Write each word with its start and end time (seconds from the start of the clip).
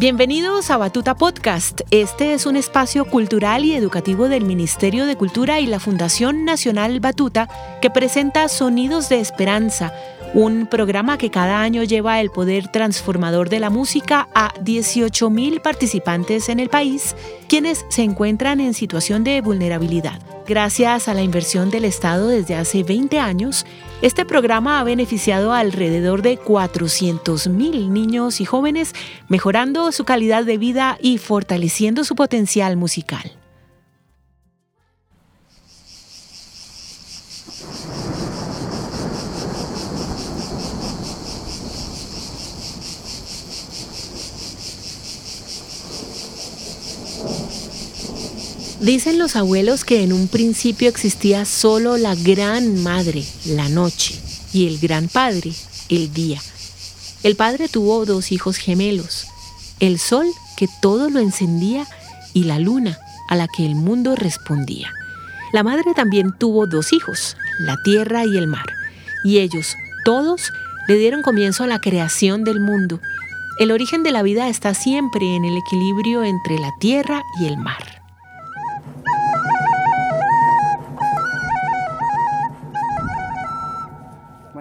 Bienvenidos 0.00 0.70
a 0.70 0.78
Batuta 0.78 1.14
Podcast. 1.14 1.82
Este 1.90 2.32
es 2.32 2.46
un 2.46 2.56
espacio 2.56 3.04
cultural 3.04 3.66
y 3.66 3.74
educativo 3.74 4.30
del 4.30 4.46
Ministerio 4.46 5.04
de 5.04 5.14
Cultura 5.14 5.60
y 5.60 5.66
la 5.66 5.78
Fundación 5.78 6.46
Nacional 6.46 7.00
Batuta 7.00 7.50
que 7.82 7.90
presenta 7.90 8.48
Sonidos 8.48 9.10
de 9.10 9.20
Esperanza, 9.20 9.92
un 10.32 10.66
programa 10.66 11.18
que 11.18 11.30
cada 11.30 11.60
año 11.60 11.82
lleva 11.82 12.20
el 12.20 12.30
poder 12.30 12.68
transformador 12.68 13.48
de 13.48 13.58
la 13.58 13.70
música 13.70 14.28
a 14.34 14.52
18.000 14.54 15.60
participantes 15.60 16.48
en 16.48 16.60
el 16.60 16.68
país, 16.68 17.16
quienes 17.48 17.84
se 17.88 18.02
encuentran 18.02 18.60
en 18.60 18.74
situación 18.74 19.24
de 19.24 19.40
vulnerabilidad. 19.40 20.20
Gracias 20.46 21.08
a 21.08 21.14
la 21.14 21.22
inversión 21.22 21.70
del 21.70 21.84
Estado 21.84 22.28
desde 22.28 22.54
hace 22.54 22.82
20 22.84 23.18
años, 23.18 23.66
este 24.02 24.24
programa 24.24 24.80
ha 24.80 24.84
beneficiado 24.84 25.52
alrededor 25.52 26.22
de 26.22 26.38
400.000 26.38 27.88
niños 27.88 28.40
y 28.40 28.44
jóvenes, 28.44 28.94
mejorando 29.28 29.90
su 29.92 30.04
calidad 30.04 30.44
de 30.44 30.58
vida 30.58 30.96
y 31.00 31.18
fortaleciendo 31.18 32.04
su 32.04 32.14
potencial 32.14 32.76
musical. 32.76 33.39
Dicen 48.80 49.18
los 49.18 49.36
abuelos 49.36 49.84
que 49.84 50.02
en 50.02 50.10
un 50.10 50.26
principio 50.26 50.88
existía 50.88 51.44
solo 51.44 51.98
la 51.98 52.14
gran 52.14 52.82
madre, 52.82 53.22
la 53.44 53.68
noche, 53.68 54.18
y 54.54 54.66
el 54.66 54.78
gran 54.78 55.08
padre, 55.08 55.52
el 55.90 56.14
día. 56.14 56.40
El 57.22 57.36
padre 57.36 57.68
tuvo 57.68 58.06
dos 58.06 58.32
hijos 58.32 58.56
gemelos, 58.56 59.26
el 59.80 59.98
sol 59.98 60.26
que 60.56 60.66
todo 60.80 61.10
lo 61.10 61.20
encendía 61.20 61.86
y 62.32 62.44
la 62.44 62.58
luna 62.58 62.98
a 63.28 63.36
la 63.36 63.48
que 63.48 63.66
el 63.66 63.74
mundo 63.74 64.16
respondía. 64.16 64.90
La 65.52 65.62
madre 65.62 65.92
también 65.94 66.32
tuvo 66.38 66.66
dos 66.66 66.94
hijos, 66.94 67.36
la 67.58 67.76
tierra 67.82 68.24
y 68.24 68.38
el 68.38 68.46
mar, 68.46 68.66
y 69.24 69.40
ellos, 69.40 69.76
todos, 70.06 70.54
le 70.88 70.96
dieron 70.96 71.20
comienzo 71.20 71.64
a 71.64 71.66
la 71.66 71.82
creación 71.82 72.44
del 72.44 72.60
mundo. 72.60 72.98
El 73.58 73.72
origen 73.72 74.02
de 74.04 74.10
la 74.10 74.22
vida 74.22 74.48
está 74.48 74.72
siempre 74.72 75.36
en 75.36 75.44
el 75.44 75.58
equilibrio 75.58 76.24
entre 76.24 76.58
la 76.58 76.70
tierra 76.80 77.22
y 77.38 77.44
el 77.44 77.58
mar. 77.58 77.99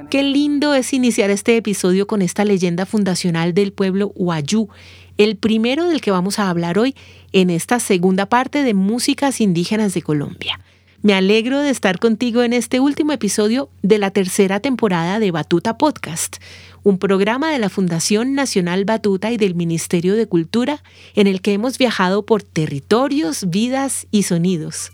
Qué 0.09 0.23
lindo 0.23 0.73
es 0.73 0.91
iniciar 0.93 1.29
este 1.29 1.55
episodio 1.55 2.07
con 2.07 2.23
esta 2.23 2.43
leyenda 2.43 2.88
fundacional 2.88 3.53
del 3.53 3.71
pueblo 3.71 4.11
Huayú, 4.16 4.67
el 5.19 5.38
primero 5.38 5.88
del 5.88 6.01
que 6.01 6.09
vamos 6.09 6.39
a 6.39 6.49
hablar 6.49 6.79
hoy 6.79 6.95
en 7.31 7.51
esta 7.51 7.79
segunda 7.79 8.25
parte 8.25 8.63
de 8.63 8.73
Músicas 8.73 9.39
Indígenas 9.39 9.93
de 9.93 10.01
Colombia. 10.01 10.59
Me 11.03 11.13
alegro 11.13 11.59
de 11.59 11.69
estar 11.69 11.99
contigo 11.99 12.41
en 12.41 12.53
este 12.53 12.79
último 12.79 13.11
episodio 13.11 13.69
de 13.83 13.99
la 13.99 14.09
tercera 14.09 14.59
temporada 14.59 15.19
de 15.19 15.29
Batuta 15.29 15.77
Podcast, 15.77 16.38
un 16.81 16.97
programa 16.97 17.51
de 17.51 17.59
la 17.59 17.69
Fundación 17.69 18.33
Nacional 18.33 18.85
Batuta 18.85 19.31
y 19.31 19.38
del 19.38 19.53
Ministerio 19.53 20.16
de 20.16 20.25
Cultura 20.25 20.81
en 21.13 21.27
el 21.27 21.39
que 21.39 21.53
hemos 21.53 21.77
viajado 21.77 22.25
por 22.25 22.41
territorios, 22.41 23.47
vidas 23.51 24.07
y 24.09 24.23
sonidos. 24.23 24.91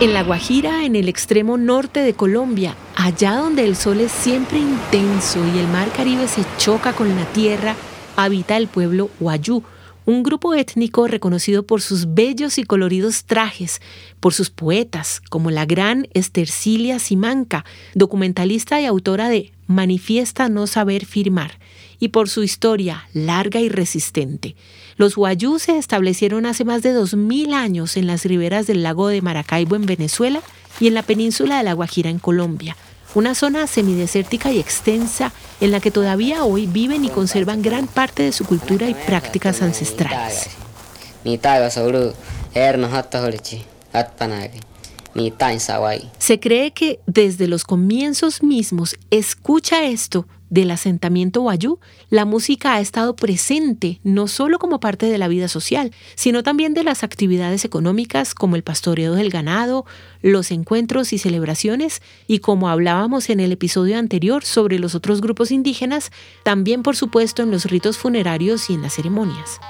En 0.00 0.14
La 0.14 0.22
Guajira, 0.22 0.84
en 0.84 0.94
el 0.94 1.08
extremo 1.08 1.56
norte 1.56 1.98
de 2.02 2.14
Colombia, 2.14 2.76
allá 2.94 3.34
donde 3.34 3.64
el 3.64 3.74
sol 3.74 4.00
es 4.00 4.12
siempre 4.12 4.60
intenso 4.60 5.44
y 5.44 5.58
el 5.58 5.66
mar 5.66 5.90
Caribe 5.90 6.28
se 6.28 6.44
choca 6.56 6.92
con 6.92 7.16
la 7.16 7.24
tierra, 7.32 7.74
habita 8.14 8.56
el 8.56 8.68
pueblo 8.68 9.10
Huayú, 9.18 9.64
un 10.04 10.22
grupo 10.22 10.54
étnico 10.54 11.08
reconocido 11.08 11.66
por 11.66 11.82
sus 11.82 12.14
bellos 12.14 12.58
y 12.58 12.62
coloridos 12.62 13.24
trajes, 13.24 13.82
por 14.20 14.34
sus 14.34 14.50
poetas, 14.50 15.20
como 15.30 15.50
la 15.50 15.66
gran 15.66 16.06
Estercilia 16.14 17.00
Simanca, 17.00 17.64
documentalista 17.94 18.80
y 18.80 18.86
autora 18.86 19.28
de 19.28 19.52
Manifiesta 19.66 20.48
no 20.48 20.68
saber 20.68 21.06
firmar, 21.06 21.58
y 21.98 22.08
por 22.08 22.28
su 22.28 22.42
historia 22.42 23.08
larga 23.12 23.60
y 23.60 23.68
resistente. 23.68 24.54
Los 24.96 25.16
Huayú 25.16 25.58
se 25.58 25.78
establecieron 25.78 26.46
hace 26.46 26.64
más 26.64 26.82
de 26.82 26.94
2.000 26.94 27.52
años 27.54 27.96
en 27.96 28.06
las 28.06 28.24
riberas 28.24 28.66
del 28.66 28.82
lago 28.82 29.08
de 29.08 29.22
Maracaibo 29.22 29.76
en 29.76 29.86
Venezuela 29.86 30.40
y 30.80 30.86
en 30.86 30.94
la 30.94 31.02
península 31.02 31.58
de 31.58 31.64
La 31.64 31.72
Guajira 31.72 32.10
en 32.10 32.18
Colombia, 32.18 32.76
una 33.14 33.34
zona 33.34 33.66
semidesértica 33.66 34.52
y 34.52 34.58
extensa 34.58 35.32
en 35.60 35.72
la 35.72 35.80
que 35.80 35.90
todavía 35.90 36.44
hoy 36.44 36.66
viven 36.66 37.04
y 37.04 37.08
conservan 37.08 37.62
gran 37.62 37.86
parte 37.86 38.22
de 38.22 38.32
su 38.32 38.44
cultura 38.44 38.88
y 38.88 38.94
prácticas 38.94 39.62
ancestrales. 39.62 40.50
Se 46.18 46.38
cree 46.38 46.70
que 46.70 47.00
desde 47.06 47.48
los 47.48 47.64
comienzos 47.64 48.42
mismos 48.42 48.96
escucha 49.10 49.84
esto 49.84 50.26
del 50.50 50.70
asentamiento 50.70 51.42
Wayú, 51.42 51.78
la 52.10 52.24
música 52.24 52.74
ha 52.74 52.80
estado 52.80 53.16
presente 53.16 54.00
no 54.02 54.28
solo 54.28 54.58
como 54.58 54.80
parte 54.80 55.06
de 55.06 55.18
la 55.18 55.28
vida 55.28 55.48
social, 55.48 55.92
sino 56.14 56.42
también 56.42 56.74
de 56.74 56.84
las 56.84 57.04
actividades 57.04 57.64
económicas 57.64 58.34
como 58.34 58.56
el 58.56 58.62
pastoreo 58.62 59.14
del 59.14 59.30
ganado, 59.30 59.84
los 60.22 60.50
encuentros 60.50 61.12
y 61.12 61.18
celebraciones, 61.18 62.02
y 62.26 62.38
como 62.38 62.68
hablábamos 62.68 63.30
en 63.30 63.40
el 63.40 63.52
episodio 63.52 63.98
anterior 63.98 64.44
sobre 64.44 64.78
los 64.78 64.94
otros 64.94 65.20
grupos 65.20 65.50
indígenas, 65.50 66.10
también 66.42 66.82
por 66.82 66.96
supuesto 66.96 67.42
en 67.42 67.50
los 67.50 67.64
ritos 67.66 67.98
funerarios 67.98 68.70
y 68.70 68.74
en 68.74 68.82
las 68.82 68.94
ceremonias. 68.94 69.60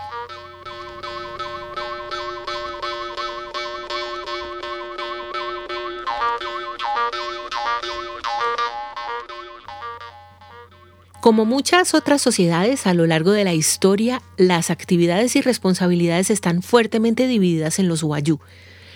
Como 11.21 11.45
muchas 11.45 11.95
otras 11.95 12.23
sociedades 12.23 12.87
a 12.87 12.95
lo 12.95 13.05
largo 13.05 13.33
de 13.33 13.43
la 13.43 13.53
historia, 13.53 14.23
las 14.37 14.71
actividades 14.71 15.34
y 15.34 15.41
responsabilidades 15.41 16.31
están 16.31 16.62
fuertemente 16.62 17.27
divididas 17.27 17.81
en 17.81 17.89
los 17.89 18.05
Wayú. 18.05 18.39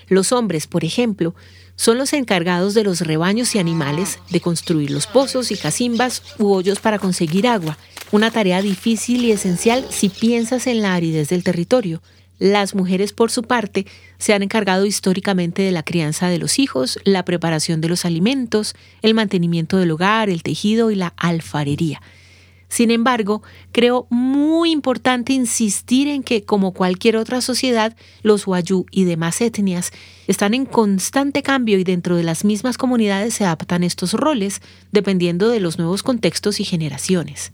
Los 0.06 0.30
hombres, 0.30 0.68
por 0.68 0.84
ejemplo, 0.84 1.34
son 1.74 1.98
los 1.98 2.12
encargados 2.12 2.74
de 2.74 2.84
los 2.84 3.00
rebaños 3.00 3.56
y 3.56 3.58
animales, 3.58 4.20
de 4.30 4.40
construir 4.40 4.92
los 4.92 5.08
pozos 5.08 5.50
y 5.50 5.56
cacimbas 5.56 6.22
u 6.38 6.52
hoyos 6.52 6.78
para 6.78 7.00
conseguir 7.00 7.48
agua, 7.48 7.76
una 8.12 8.30
tarea 8.30 8.62
difícil 8.62 9.24
y 9.24 9.32
esencial 9.32 9.84
si 9.90 10.08
piensas 10.08 10.68
en 10.68 10.80
la 10.80 10.94
aridez 10.94 11.28
del 11.28 11.42
territorio. 11.42 12.02
Las 12.42 12.74
mujeres, 12.74 13.12
por 13.12 13.30
su 13.30 13.44
parte, 13.44 13.86
se 14.18 14.34
han 14.34 14.42
encargado 14.42 14.84
históricamente 14.84 15.62
de 15.62 15.70
la 15.70 15.84
crianza 15.84 16.28
de 16.28 16.38
los 16.38 16.58
hijos, 16.58 16.98
la 17.04 17.24
preparación 17.24 17.80
de 17.80 17.88
los 17.88 18.04
alimentos, 18.04 18.74
el 19.00 19.14
mantenimiento 19.14 19.76
del 19.76 19.92
hogar, 19.92 20.28
el 20.28 20.42
tejido 20.42 20.90
y 20.90 20.96
la 20.96 21.14
alfarería. 21.16 22.02
Sin 22.66 22.90
embargo, 22.90 23.44
creo 23.70 24.08
muy 24.10 24.72
importante 24.72 25.32
insistir 25.32 26.08
en 26.08 26.24
que, 26.24 26.42
como 26.42 26.72
cualquier 26.72 27.16
otra 27.16 27.40
sociedad, 27.42 27.94
los 28.24 28.44
Wayuu 28.48 28.86
y 28.90 29.04
demás 29.04 29.40
etnias 29.40 29.92
están 30.26 30.52
en 30.52 30.66
constante 30.66 31.44
cambio 31.44 31.78
y 31.78 31.84
dentro 31.84 32.16
de 32.16 32.24
las 32.24 32.44
mismas 32.44 32.76
comunidades 32.76 33.34
se 33.34 33.44
adaptan 33.44 33.84
estos 33.84 34.14
roles, 34.14 34.62
dependiendo 34.90 35.48
de 35.48 35.60
los 35.60 35.78
nuevos 35.78 36.02
contextos 36.02 36.58
y 36.58 36.64
generaciones. 36.64 37.52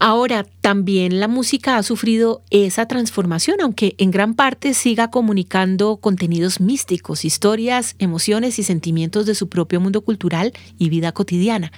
Ahora, 0.00 0.46
también 0.60 1.18
la 1.18 1.26
música 1.26 1.76
ha 1.76 1.82
sufrido 1.82 2.42
esa 2.50 2.86
transformación, 2.86 3.60
aunque 3.60 3.96
en 3.98 4.12
gran 4.12 4.34
parte 4.34 4.72
siga 4.72 5.10
comunicando 5.10 5.96
contenidos 5.96 6.60
místicos, 6.60 7.24
historias, 7.24 7.96
emociones 7.98 8.60
y 8.60 8.62
sentimientos 8.62 9.26
de 9.26 9.34
su 9.34 9.48
propio 9.48 9.80
mundo 9.80 10.02
cultural 10.02 10.52
y 10.78 10.88
vida 10.88 11.10
cotidiana. 11.10 11.72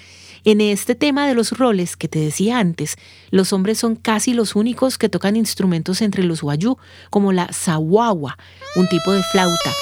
En 0.44 0.60
este 0.60 0.94
tema 0.94 1.26
de 1.26 1.34
los 1.34 1.52
roles 1.52 1.96
que 1.96 2.08
te 2.08 2.18
decía 2.18 2.58
antes, 2.58 2.96
los 3.30 3.54
hombres 3.54 3.78
son 3.78 3.96
casi 3.96 4.34
los 4.34 4.54
únicos 4.54 4.98
que 4.98 5.08
tocan 5.08 5.36
instrumentos 5.36 6.02
entre 6.02 6.22
los 6.22 6.42
wayú, 6.42 6.76
como 7.08 7.32
la 7.32 7.50
sawawa, 7.52 8.36
un 8.76 8.86
tipo 8.88 9.12
de 9.12 9.22
flauta, 9.22 9.74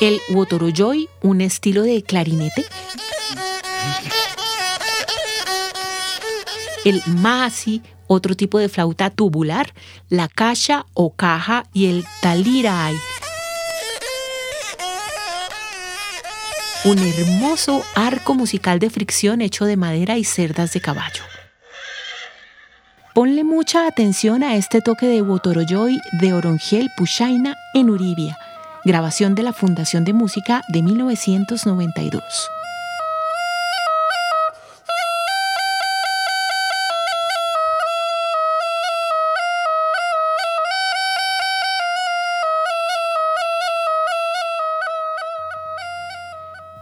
el 0.00 0.20
wotoroyoy, 0.30 1.08
un 1.22 1.40
estilo 1.40 1.82
de 1.82 2.02
clarinete, 2.02 2.64
el 6.86 7.02
masi, 7.06 7.82
otro 8.06 8.36
tipo 8.36 8.60
de 8.60 8.68
flauta 8.68 9.10
tubular, 9.10 9.74
la 10.08 10.28
caja 10.28 10.86
o 10.94 11.12
caja 11.12 11.64
y 11.72 11.86
el 11.86 12.04
talirai. 12.22 12.94
Un 16.84 16.98
hermoso 17.00 17.82
arco 17.96 18.34
musical 18.34 18.78
de 18.78 18.88
fricción 18.88 19.40
hecho 19.40 19.64
de 19.64 19.76
madera 19.76 20.16
y 20.16 20.22
cerdas 20.22 20.72
de 20.74 20.80
caballo. 20.80 21.24
Ponle 23.16 23.42
mucha 23.42 23.88
atención 23.88 24.44
a 24.44 24.54
este 24.54 24.80
toque 24.80 25.06
de 25.06 25.22
Wotoroyoy 25.22 25.98
de 26.20 26.34
Orongel 26.34 26.88
Pushaina 26.96 27.56
en 27.74 27.90
Uribia, 27.90 28.38
grabación 28.84 29.34
de 29.34 29.42
la 29.42 29.52
Fundación 29.52 30.04
de 30.04 30.12
Música 30.12 30.62
de 30.68 30.82
1992. 30.82 32.22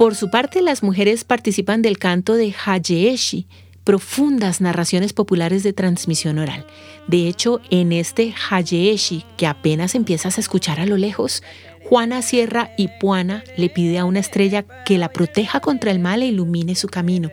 Por 0.04 0.16
su 0.16 0.28
parte, 0.28 0.60
las 0.60 0.82
mujeres 0.82 1.24
participan 1.24 1.80
del 1.80 1.96
canto 1.96 2.34
de 2.34 2.54
Hayeeshi, 2.66 3.46
profundas 3.84 4.60
narraciones 4.60 5.14
populares 5.14 5.62
de 5.62 5.72
transmisión 5.72 6.38
oral. 6.38 6.66
De 7.06 7.26
hecho, 7.26 7.62
en 7.70 7.90
este 7.90 8.34
Hayeeshi, 8.50 9.24
que 9.38 9.46
apenas 9.46 9.94
empiezas 9.94 10.36
a 10.36 10.42
escuchar 10.42 10.78
a 10.78 10.84
lo 10.84 10.98
lejos, 10.98 11.42
Juana 11.84 12.20
Sierra 12.20 12.72
y 12.76 12.88
Puana 13.00 13.44
le 13.56 13.70
pide 13.70 13.96
a 13.96 14.04
una 14.04 14.20
estrella 14.20 14.66
que 14.84 14.98
la 14.98 15.08
proteja 15.08 15.60
contra 15.60 15.90
el 15.90 16.00
mal 16.00 16.22
e 16.22 16.26
ilumine 16.26 16.74
su 16.74 16.88
camino. 16.88 17.30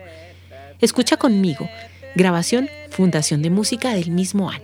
Escucha 0.79 1.17
conmigo. 1.17 1.69
Grabación 2.15 2.69
Fundación 2.89 3.41
de 3.41 3.49
Música 3.49 3.93
del 3.93 4.11
mismo 4.11 4.49
año. 4.49 4.63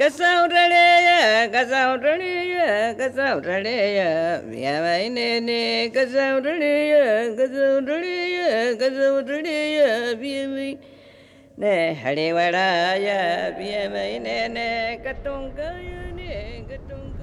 கசௌடலேய 0.00 1.08
கசௌடலேய 1.54 2.54
கசௌடலேய 3.00 3.98
வியவை 4.46 5.02
நேனே 5.16 5.58
கசௌடலேய 5.96 6.92
கசௌடலேய 7.40 8.38
கசௌடலேய 8.82 9.78
வியவை 10.22 10.70
நே 11.58 11.74
ஹடிவடாய 12.02 13.06
வியவை 13.58 14.10
நேனே 14.26 14.68
கட்டுங்காய 15.04 15.90
நே 16.18 16.32
கட்டுங்க 16.70 17.19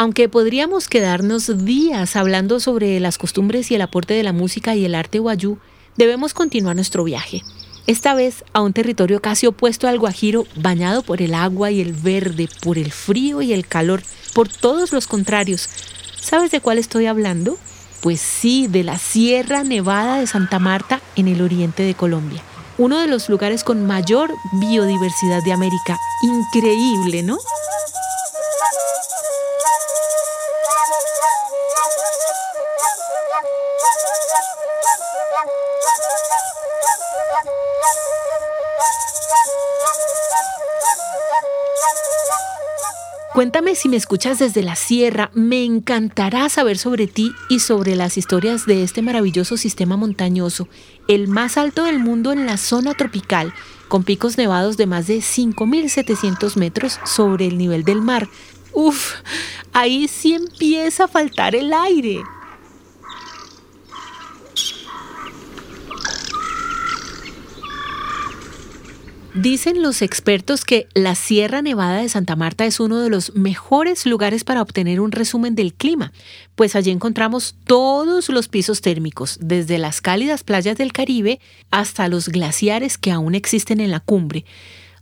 Aunque 0.00 0.28
podríamos 0.28 0.86
quedarnos 0.86 1.64
días 1.64 2.14
hablando 2.14 2.60
sobre 2.60 3.00
las 3.00 3.18
costumbres 3.18 3.72
y 3.72 3.74
el 3.74 3.82
aporte 3.82 4.14
de 4.14 4.22
la 4.22 4.32
música 4.32 4.76
y 4.76 4.84
el 4.84 4.94
arte 4.94 5.18
guayú, 5.18 5.58
debemos 5.96 6.34
continuar 6.34 6.76
nuestro 6.76 7.02
viaje. 7.02 7.42
Esta 7.88 8.14
vez 8.14 8.44
a 8.52 8.60
un 8.60 8.72
territorio 8.72 9.20
casi 9.20 9.48
opuesto 9.48 9.88
al 9.88 9.98
Guajiro, 9.98 10.46
bañado 10.54 11.02
por 11.02 11.20
el 11.20 11.34
agua 11.34 11.72
y 11.72 11.80
el 11.80 11.94
verde, 11.94 12.48
por 12.62 12.78
el 12.78 12.92
frío 12.92 13.42
y 13.42 13.52
el 13.52 13.66
calor, 13.66 14.04
por 14.34 14.48
todos 14.48 14.92
los 14.92 15.08
contrarios. 15.08 15.68
¿Sabes 16.20 16.52
de 16.52 16.60
cuál 16.60 16.78
estoy 16.78 17.06
hablando? 17.06 17.58
Pues 18.00 18.20
sí, 18.20 18.68
de 18.68 18.84
la 18.84 18.98
Sierra 18.98 19.64
Nevada 19.64 20.20
de 20.20 20.28
Santa 20.28 20.60
Marta 20.60 21.00
en 21.16 21.26
el 21.26 21.42
oriente 21.42 21.82
de 21.82 21.94
Colombia. 21.94 22.40
Uno 22.76 23.00
de 23.00 23.08
los 23.08 23.28
lugares 23.28 23.64
con 23.64 23.84
mayor 23.84 24.32
biodiversidad 24.60 25.42
de 25.42 25.52
América. 25.52 25.98
Increíble, 26.22 27.24
¿no? 27.24 27.38
Cuéntame 43.38 43.76
si 43.76 43.88
me 43.88 43.96
escuchas 43.96 44.40
desde 44.40 44.64
la 44.64 44.74
sierra, 44.74 45.30
me 45.32 45.64
encantará 45.64 46.48
saber 46.48 46.76
sobre 46.76 47.06
ti 47.06 47.30
y 47.48 47.60
sobre 47.60 47.94
las 47.94 48.18
historias 48.18 48.66
de 48.66 48.82
este 48.82 49.00
maravilloso 49.00 49.56
sistema 49.56 49.96
montañoso, 49.96 50.66
el 51.06 51.28
más 51.28 51.56
alto 51.56 51.84
del 51.84 52.00
mundo 52.00 52.32
en 52.32 52.46
la 52.46 52.56
zona 52.56 52.94
tropical, 52.94 53.54
con 53.86 54.02
picos 54.02 54.38
nevados 54.38 54.76
de 54.76 54.86
más 54.86 55.06
de 55.06 55.18
5.700 55.18 56.56
metros 56.56 56.98
sobre 57.04 57.46
el 57.46 57.58
nivel 57.58 57.84
del 57.84 58.02
mar. 58.02 58.28
Uf, 58.72 59.12
ahí 59.72 60.08
sí 60.08 60.34
empieza 60.34 61.04
a 61.04 61.08
faltar 61.08 61.54
el 61.54 61.72
aire. 61.72 62.24
Dicen 69.34 69.82
los 69.82 70.00
expertos 70.00 70.64
que 70.64 70.88
la 70.94 71.14
Sierra 71.14 71.60
Nevada 71.60 71.98
de 71.98 72.08
Santa 72.08 72.34
Marta 72.34 72.64
es 72.64 72.80
uno 72.80 72.98
de 72.98 73.10
los 73.10 73.34
mejores 73.34 74.06
lugares 74.06 74.42
para 74.42 74.62
obtener 74.62 75.00
un 75.00 75.12
resumen 75.12 75.54
del 75.54 75.74
clima, 75.74 76.12
pues 76.54 76.74
allí 76.74 76.90
encontramos 76.90 77.54
todos 77.64 78.30
los 78.30 78.48
pisos 78.48 78.80
térmicos, 78.80 79.38
desde 79.42 79.76
las 79.76 80.00
cálidas 80.00 80.44
playas 80.44 80.78
del 80.78 80.94
Caribe 80.94 81.40
hasta 81.70 82.08
los 82.08 82.30
glaciares 82.30 82.96
que 82.96 83.10
aún 83.10 83.34
existen 83.34 83.80
en 83.80 83.90
la 83.90 84.00
cumbre, 84.00 84.46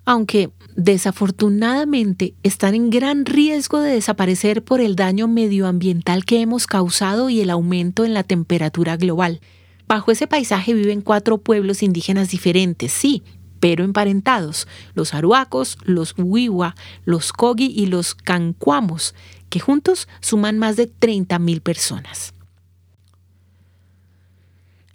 aunque 0.05 0.51
desafortunadamente 0.75 2.35
están 2.43 2.75
en 2.75 2.91
gran 2.91 3.27
riesgo 3.27 3.81
de 3.81 3.93
desaparecer 3.93 4.65
por 4.65 4.81
el 4.81 4.97
daño 4.97 5.29
medioambiental 5.29 6.25
que 6.25 6.41
hemos 6.41 6.67
causado 6.67 7.31
y 7.31 7.41
el 7.41 7.51
aumento 7.51 8.05
en 8.05 8.13
la 8.13 8.25
temperatura 8.25 8.97
global. 8.97 9.41
Bajo 9.87 10.11
ese 10.11 10.27
paisaje 10.27 10.75
viven 10.75 11.01
cuatro 11.01 11.39
pueblos 11.39 11.85
indígenas 11.85 12.29
diferentes, 12.29 12.91
sí, 12.91 13.23
pero 13.67 13.83
emparentados, 13.83 14.69
los 14.95 15.13
aruacos, 15.13 15.77
los 15.83 16.15
huiwa, 16.17 16.77
los 17.05 17.33
kogi 17.33 17.67
y 17.67 17.87
los 17.87 18.15
cancuamos, 18.15 19.13
que 19.49 19.59
juntos 19.59 20.07
suman 20.21 20.57
más 20.57 20.77
de 20.77 20.89
30.000 20.89 21.61
personas. 21.61 22.33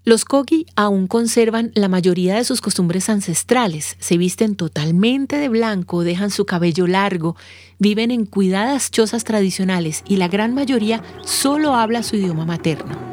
Los 0.06 0.24
kogi 0.24 0.68
aún 0.78 1.08
conservan 1.08 1.74
la 1.76 1.90
mayoría 1.90 2.36
de 2.36 2.46
sus 2.46 2.62
costumbres 2.62 3.10
ancestrales, 3.10 3.98
se 4.00 4.16
visten 4.16 4.56
totalmente 4.56 5.36
de 5.36 5.50
blanco, 5.50 6.06
dejan 6.06 6.32
su 6.32 6.46
cabello 6.46 6.88
largo, 6.88 7.36
viven 7.78 8.10
en 8.10 8.26
cuidadas 8.26 8.90
chozas 8.90 9.26
tradicionales 9.26 10.02
y 10.08 10.16
la 10.16 10.30
gran 10.30 10.54
mayoría 10.54 11.04
solo 11.26 11.76
habla 11.76 12.04
su 12.04 12.16
idioma 12.16 12.46
materno. 12.46 13.11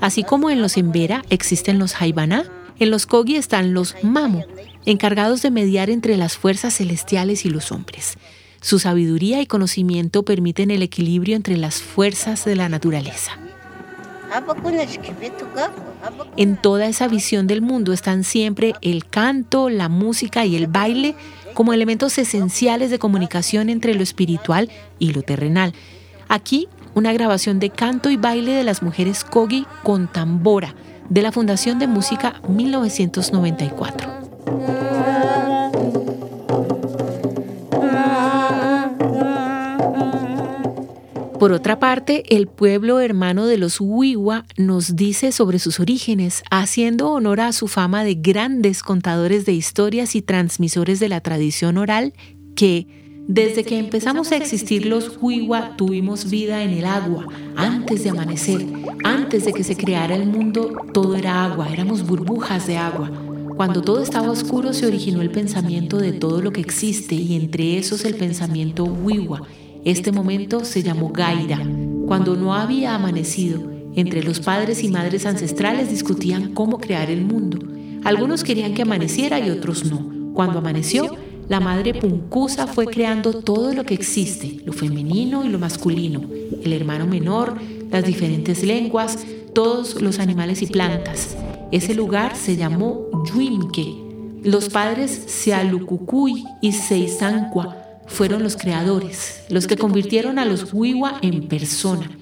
Así 0.00 0.24
como 0.24 0.50
en 0.50 0.62
los 0.62 0.76
Embera 0.76 1.22
existen 1.30 1.78
los 1.78 1.94
Jaibaná, 1.94 2.44
en 2.78 2.90
los 2.90 3.06
Kogi 3.06 3.36
están 3.36 3.74
los 3.74 3.94
Mamo, 4.02 4.44
encargados 4.86 5.42
de 5.42 5.50
mediar 5.50 5.90
entre 5.90 6.16
las 6.16 6.36
fuerzas 6.36 6.74
celestiales 6.74 7.44
y 7.44 7.50
los 7.50 7.72
hombres. 7.72 8.16
Su 8.60 8.78
sabiduría 8.78 9.40
y 9.40 9.46
conocimiento 9.46 10.22
permiten 10.22 10.70
el 10.70 10.82
equilibrio 10.82 11.36
entre 11.36 11.56
las 11.56 11.80
fuerzas 11.80 12.44
de 12.44 12.56
la 12.56 12.68
naturaleza. 12.68 13.32
En 16.36 16.56
toda 16.56 16.86
esa 16.86 17.08
visión 17.08 17.46
del 17.46 17.62
mundo 17.62 17.92
están 17.92 18.22
siempre 18.24 18.74
el 18.80 19.06
canto, 19.06 19.70
la 19.70 19.88
música 19.88 20.46
y 20.46 20.56
el 20.56 20.66
baile 20.66 21.14
como 21.54 21.72
elementos 21.72 22.16
esenciales 22.18 22.90
de 22.90 22.98
comunicación 22.98 23.70
entre 23.70 23.94
lo 23.94 24.02
espiritual 24.02 24.70
y 24.98 25.12
lo 25.12 25.22
terrenal. 25.22 25.74
Aquí 26.28 26.68
una 26.94 27.12
grabación 27.12 27.58
de 27.58 27.70
canto 27.70 28.10
y 28.10 28.16
baile 28.16 28.52
de 28.52 28.64
las 28.64 28.82
mujeres 28.82 29.24
Kogi 29.24 29.66
con 29.82 30.08
tambora 30.08 30.74
de 31.08 31.22
la 31.22 31.32
Fundación 31.32 31.78
de 31.78 31.86
Música 31.86 32.40
1994. 32.48 34.20
Por 41.40 41.52
otra 41.52 41.78
parte, 41.78 42.36
el 42.36 42.48
pueblo 42.48 43.00
hermano 43.00 43.46
de 43.46 43.56
los 43.56 43.80
Wiwa 43.80 44.44
nos 44.58 44.94
dice 44.94 45.32
sobre 45.32 45.58
sus 45.58 45.80
orígenes, 45.80 46.42
haciendo 46.50 47.10
honor 47.10 47.40
a 47.40 47.52
su 47.52 47.66
fama 47.66 48.04
de 48.04 48.14
grandes 48.14 48.82
contadores 48.82 49.46
de 49.46 49.52
historias 49.54 50.14
y 50.14 50.20
transmisores 50.20 51.00
de 51.00 51.08
la 51.08 51.22
tradición 51.22 51.78
oral, 51.78 52.12
que 52.54 53.09
desde 53.32 53.62
que 53.62 53.78
empezamos 53.78 54.32
a 54.32 54.36
existir 54.36 54.86
los 54.86 55.18
Huiwa 55.20 55.76
tuvimos 55.76 56.28
vida 56.28 56.64
en 56.64 56.70
el 56.70 56.84
agua, 56.84 57.28
antes 57.54 58.02
de 58.02 58.10
amanecer, 58.10 58.66
antes 59.04 59.44
de 59.44 59.52
que 59.52 59.62
se 59.62 59.76
creara 59.76 60.16
el 60.16 60.26
mundo, 60.26 60.72
todo 60.92 61.14
era 61.14 61.44
agua, 61.44 61.68
éramos 61.72 62.04
burbujas 62.04 62.66
de 62.66 62.76
agua. 62.76 63.08
Cuando 63.54 63.82
todo 63.82 64.02
estaba 64.02 64.32
oscuro 64.32 64.72
se 64.72 64.84
originó 64.84 65.22
el 65.22 65.30
pensamiento 65.30 65.98
de 65.98 66.10
todo 66.10 66.42
lo 66.42 66.50
que 66.50 66.60
existe 66.60 67.14
y 67.14 67.36
entre 67.36 67.78
esos 67.78 68.04
el 68.04 68.16
pensamiento 68.16 68.82
Wiwa. 68.82 69.42
Este 69.84 70.10
momento 70.10 70.64
se 70.64 70.82
llamó 70.82 71.10
Gaira, 71.10 71.64
cuando 72.08 72.34
no 72.34 72.52
había 72.52 72.96
amanecido, 72.96 73.62
entre 73.94 74.24
los 74.24 74.40
padres 74.40 74.82
y 74.82 74.88
madres 74.88 75.24
ancestrales 75.24 75.88
discutían 75.88 76.52
cómo 76.52 76.78
crear 76.78 77.08
el 77.08 77.24
mundo. 77.24 77.60
Algunos 78.02 78.42
querían 78.42 78.74
que 78.74 78.82
amaneciera 78.82 79.38
y 79.38 79.50
otros 79.50 79.84
no. 79.84 80.32
Cuando 80.34 80.58
amaneció, 80.58 81.16
la 81.50 81.58
madre 81.58 81.94
Puncusa 81.94 82.68
fue 82.68 82.86
creando 82.86 83.32
todo 83.32 83.74
lo 83.74 83.84
que 83.84 83.94
existe, 83.94 84.60
lo 84.64 84.72
femenino 84.72 85.44
y 85.44 85.48
lo 85.48 85.58
masculino, 85.58 86.22
el 86.62 86.72
hermano 86.72 87.08
menor, 87.08 87.60
las 87.90 88.04
diferentes 88.04 88.62
lenguas, 88.62 89.18
todos 89.52 90.00
los 90.00 90.20
animales 90.20 90.62
y 90.62 90.66
plantas. 90.66 91.36
Ese 91.72 91.96
lugar 91.96 92.36
se 92.36 92.54
llamó 92.54 93.08
Yuimque. 93.26 93.96
Los 94.44 94.68
padres 94.68 95.10
Sealucucuy 95.26 96.44
y 96.60 96.70
Seisancua 96.70 97.76
fueron 98.06 98.44
los 98.44 98.56
creadores, 98.56 99.42
los 99.50 99.66
que 99.66 99.76
convirtieron 99.76 100.38
a 100.38 100.44
los 100.44 100.72
Huiwa 100.72 101.18
en 101.20 101.48
persona. 101.48 102.12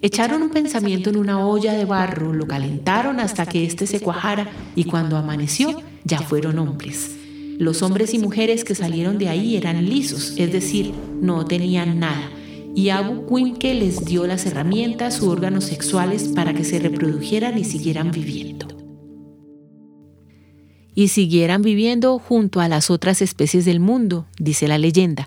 Echaron 0.00 0.42
un 0.42 0.50
pensamiento 0.50 1.10
en 1.10 1.16
una 1.16 1.44
olla 1.44 1.72
de 1.72 1.86
barro, 1.86 2.32
lo 2.32 2.46
calentaron 2.46 3.18
hasta 3.18 3.46
que 3.46 3.66
éste 3.66 3.88
se 3.88 3.98
cuajara 3.98 4.48
y 4.76 4.84
cuando 4.84 5.16
amaneció 5.16 5.82
ya 6.04 6.20
fueron 6.20 6.60
hombres. 6.60 7.25
Los 7.58 7.82
hombres 7.82 8.12
y 8.12 8.18
mujeres 8.18 8.64
que 8.64 8.74
salieron 8.74 9.16
de 9.16 9.30
ahí 9.30 9.56
eran 9.56 9.88
lisos, 9.88 10.34
es 10.36 10.52
decir, 10.52 10.92
no 11.22 11.46
tenían 11.46 11.98
nada. 11.98 12.30
Y 12.74 12.90
Abu 12.90 13.26
Quinque 13.26 13.72
les 13.72 14.04
dio 14.04 14.26
las 14.26 14.44
herramientas 14.44 15.22
u 15.22 15.30
órganos 15.30 15.64
sexuales 15.64 16.24
para 16.34 16.52
que 16.52 16.64
se 16.64 16.78
reprodujeran 16.78 17.56
y 17.56 17.64
siguieran 17.64 18.10
viviendo. 18.10 18.68
Y 20.94 21.08
siguieran 21.08 21.62
viviendo 21.62 22.18
junto 22.18 22.60
a 22.60 22.68
las 22.68 22.90
otras 22.90 23.22
especies 23.22 23.64
del 23.64 23.80
mundo, 23.80 24.26
dice 24.38 24.68
la 24.68 24.76
leyenda. 24.76 25.26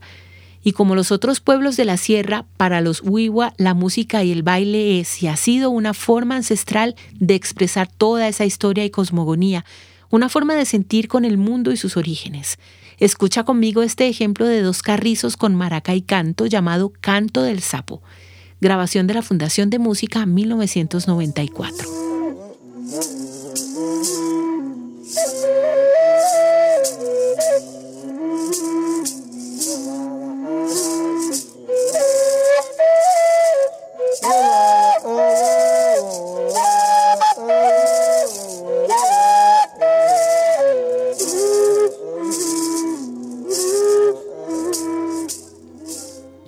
Y 0.64 0.74
como 0.74 0.94
los 0.94 1.12
otros 1.12 1.40
pueblos 1.40 1.78
de 1.78 1.86
la 1.86 1.98
sierra, 1.98 2.46
para 2.58 2.82
los 2.82 3.02
Huiwa 3.02 3.54
la 3.58 3.74
música 3.74 4.24
y 4.24 4.32
el 4.32 4.44
baile 4.44 5.00
es 5.00 5.24
y 5.24 5.28
ha 5.28 5.36
sido 5.36 5.72
una 5.72 5.96
forma 5.96 6.36
ancestral 6.36 6.96
de 7.14 7.34
expresar 7.34 7.88
toda 7.92 8.28
esa 8.28 8.46
historia 8.46 8.86
y 8.86 8.92
cosmogonía, 8.92 9.66
una 10.10 10.30
forma 10.30 10.56
de 10.56 10.66
sentir 10.66 11.08
con 11.08 11.25
el 11.25 11.38
mundo 11.38 11.72
y 11.72 11.78
sus 11.78 11.98
orígenes. 11.98 12.58
Escucha 12.98 13.44
conmigo 13.44 13.82
este 13.82 14.08
ejemplo 14.08 14.46
de 14.46 14.62
dos 14.62 14.82
carrizos 14.82 15.38
con 15.38 15.56
maraca 15.56 15.96
y 15.96 16.01
canto 16.01 16.46
llamado 16.46 16.92
Canto 17.00 17.44
del 17.44 17.62
Sapo, 17.62 18.01
grabación 18.60 19.08
de 19.08 19.13
la 19.13 19.22
Fundación 19.22 19.70
de 19.70 19.80
Música 19.80 20.25
1994. 20.25 22.09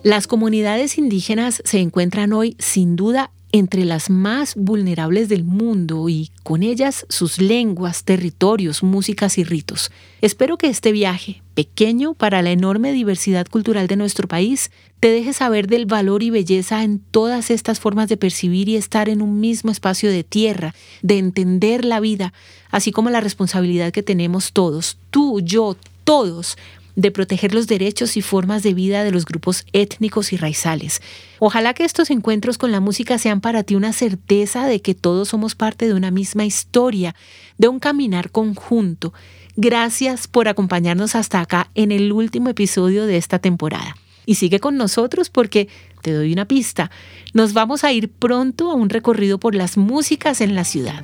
Las 0.04 0.26
comunidades 0.26 0.98
indígenas 0.98 1.62
se 1.64 1.80
encuentran 1.80 2.34
hoy 2.34 2.56
sin 2.58 2.96
duda 2.96 3.30
entre 3.52 3.86
las 3.86 4.10
más 4.10 4.56
vulnerables 4.56 5.30
del 5.30 5.44
mundo 5.44 6.10
y 6.10 6.32
con 6.42 6.64
ellas 6.64 7.06
sus 7.08 7.40
lenguas, 7.40 8.04
territorios, 8.04 8.82
músicas 8.82 9.38
y 9.38 9.44
ritos. 9.44 9.92
Espero 10.22 10.58
que 10.58 10.70
este 10.70 10.92
viaje, 10.92 11.44
pequeño 11.54 12.16
para 12.16 12.42
la 12.42 12.50
enorme 12.50 12.94
diversidad 12.94 13.46
cultural 13.46 13.86
de 13.86 13.96
nuestro 13.96 14.28
país, 14.28 14.72
te 15.00 15.12
deje 15.12 15.34
saber 15.34 15.68
del 15.68 15.86
valor 15.86 16.24
y 16.24 16.32
belleza 16.32 16.84
en 16.84 16.98
todas 16.98 17.52
estas 17.52 17.80
formas 17.80 18.10
de 18.10 18.18
percibir 18.18 18.70
y 18.70 18.78
estar 18.78 19.08
en 19.08 19.22
un 19.22 19.40
mismo 19.40 19.70
espacio 19.70 20.10
de 20.10 20.24
tierra, 20.24 20.74
de 21.04 21.20
entender 21.20 21.86
la 21.86 22.00
vida, 22.00 22.34
así 22.72 22.92
como 22.92 23.12
la 23.12 23.22
responsabilidad 23.22 23.92
que 23.92 24.02
tenemos 24.02 24.52
todos, 24.52 24.98
tú, 25.12 25.42
yo, 25.42 25.76
todos, 26.06 26.58
de 27.02 27.12
proteger 27.12 27.54
los 27.54 27.68
derechos 27.68 28.16
y 28.16 28.22
formas 28.22 28.62
de 28.62 28.74
vida 28.74 29.04
de 29.04 29.12
los 29.12 29.26
grupos 29.26 29.66
étnicos 29.74 30.32
y 30.34 30.38
raizales. 30.38 31.02
Ojalá 31.40 31.74
que 31.74 31.84
estos 31.84 32.12
encuentros 32.12 32.60
con 32.60 32.72
la 32.72 32.80
música 32.80 33.18
sean 33.18 33.42
para 33.42 33.64
ti 33.64 33.76
una 33.76 33.92
certeza 33.92 34.68
de 34.68 34.82
que 34.82 34.94
todos 34.94 35.30
somos 35.30 35.56
parte 35.56 35.88
de 35.88 35.96
una 35.96 36.12
misma 36.12 36.46
historia, 36.46 37.16
de 37.58 37.68
un 37.68 37.80
caminar 37.80 38.30
conjunto. 38.30 39.14
Gracias 39.56 40.28
por 40.28 40.48
acompañarnos 40.48 41.16
hasta 41.16 41.42
acá 41.42 41.72
en 41.74 41.92
el 41.92 42.12
último 42.12 42.50
episodio 42.50 43.08
de 43.08 43.18
esta 43.18 43.40
temporada. 43.40 43.96
Y 44.28 44.36
sigue 44.36 44.60
con 44.60 44.78
nosotros 44.78 45.32
porque, 45.32 45.68
te 46.04 46.14
doy 46.14 46.32
una 46.32 46.46
pista, 46.46 46.92
nos 47.34 47.54
vamos 47.54 47.84
a 47.84 47.92
ir 47.92 48.10
pronto 48.12 48.70
a 48.70 48.76
un 48.76 48.90
recorrido 48.90 49.40
por 49.40 49.56
las 49.56 49.76
músicas 49.76 50.40
en 50.40 50.54
la 50.54 50.64
ciudad. 50.64 51.04